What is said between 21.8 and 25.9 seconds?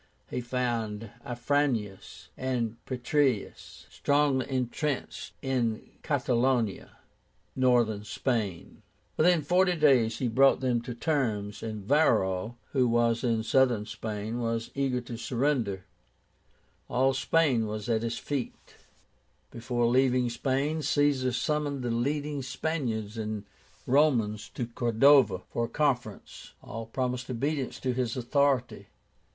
the leading Spaniards and Romans to Cordova, for a